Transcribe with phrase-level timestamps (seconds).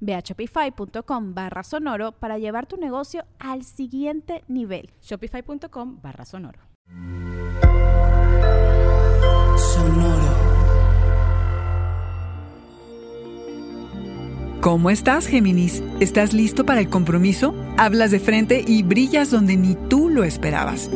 [0.00, 4.90] Ve a shopify.com barra sonoro para llevar tu negocio al siguiente nivel.
[5.02, 6.60] Shopify.com barra sonoro.
[9.56, 10.48] Sonoro.
[14.60, 15.84] ¿Cómo estás, Géminis?
[16.00, 17.54] ¿Estás listo para el compromiso?
[17.76, 20.90] Hablas de frente y brillas donde ni tú lo esperabas.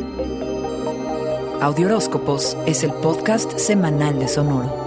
[1.60, 4.81] Audioróscopos es el podcast semanal de Sonoro.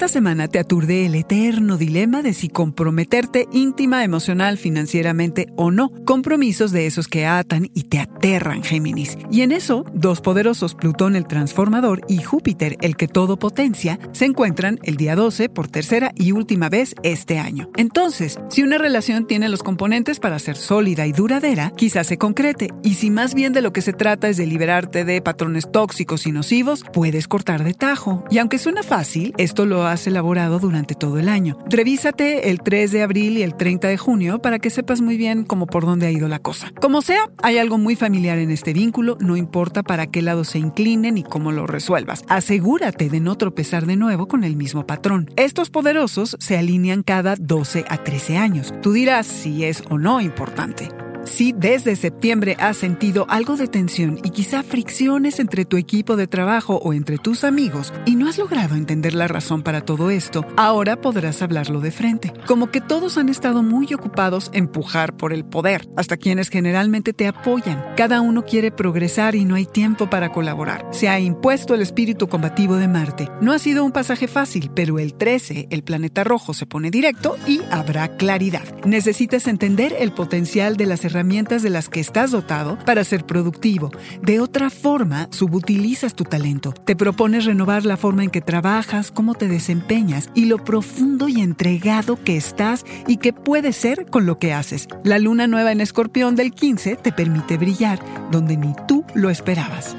[0.00, 5.92] Esta semana te aturde el eterno dilema de si comprometerte íntima, emocional, financieramente o no.
[6.06, 9.18] Compromisos de esos que atan y te aterran, Géminis.
[9.30, 14.24] Y en eso, dos poderosos, Plutón el transformador y Júpiter el que todo potencia, se
[14.24, 17.68] encuentran el día 12 por tercera y última vez este año.
[17.76, 22.70] Entonces, si una relación tiene los componentes para ser sólida y duradera, quizás se concrete.
[22.82, 26.26] Y si más bien de lo que se trata es de liberarte de patrones tóxicos
[26.26, 28.24] y nocivos, puedes cortar de tajo.
[28.30, 31.58] Y aunque suena fácil, esto lo has elaborado durante todo el año.
[31.68, 35.44] Revísate el 3 de abril y el 30 de junio para que sepas muy bien
[35.44, 36.72] cómo por dónde ha ido la cosa.
[36.80, 40.58] Como sea, hay algo muy familiar en este vínculo, no importa para qué lado se
[40.58, 42.24] incline ni cómo lo resuelvas.
[42.28, 45.30] Asegúrate de no tropezar de nuevo con el mismo patrón.
[45.36, 48.74] Estos poderosos se alinean cada 12 a 13 años.
[48.82, 51.09] Tú dirás si es o no importante.
[51.30, 56.26] Si desde septiembre has sentido algo de tensión y quizá fricciones entre tu equipo de
[56.26, 60.44] trabajo o entre tus amigos y no has logrado entender la razón para todo esto,
[60.56, 62.32] ahora podrás hablarlo de frente.
[62.46, 67.28] Como que todos han estado muy ocupados empujar por el poder, hasta quienes generalmente te
[67.28, 67.80] apoyan.
[67.96, 70.84] Cada uno quiere progresar y no hay tiempo para colaborar.
[70.90, 73.28] Se ha impuesto el espíritu combativo de Marte.
[73.40, 77.36] No ha sido un pasaje fácil, pero el 13, el planeta rojo, se pone directo
[77.46, 78.64] y habrá claridad.
[78.84, 83.90] Necesitas entender el potencial de las herramientas de las que estás dotado para ser productivo.
[84.22, 86.72] De otra forma, subutilizas tu talento.
[86.72, 91.42] Te propones renovar la forma en que trabajas, cómo te desempeñas y lo profundo y
[91.42, 94.88] entregado que estás y que puedes ser con lo que haces.
[95.04, 99.94] La luna nueva en escorpión del 15 te permite brillar donde ni tú lo esperabas.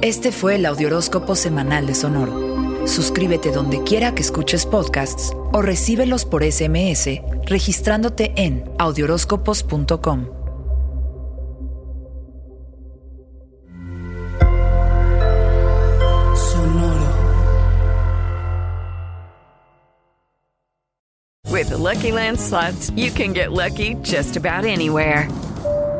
[0.00, 2.57] Este fue el Audioróscopo Semanal de Sonoro.
[2.86, 10.26] Suscríbete donde quiera que escuches podcasts o recíbelos por SMS registrándote en audioróscopos.com.
[16.36, 17.08] Sonoro.
[21.50, 25.28] With the Lucky Land slots, you can get lucky just about anywhere.